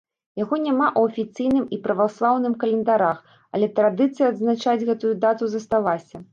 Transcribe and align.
Яго 0.39 0.55
няма 0.61 0.87
ў 0.87 1.01
афіцыйным 1.11 1.67
і 1.77 1.79
праваслаўным 1.83 2.57
календарах, 2.65 3.23
але 3.55 3.71
традыцыя 3.79 4.33
адзначаць 4.33 4.85
гэту 4.91 5.17
дату 5.23 5.55
засталася. 5.57 6.29